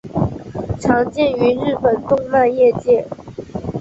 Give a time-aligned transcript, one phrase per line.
[0.79, 3.07] 常见于日本动漫业界。